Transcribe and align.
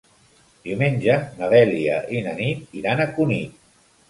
Diumenge 0.63 1.17
na 1.41 1.49
Dèlia 1.51 1.99
i 2.17 2.23
na 2.29 2.35
Nit 2.41 2.81
iran 2.81 3.05
a 3.05 3.09
Cunit. 3.21 3.63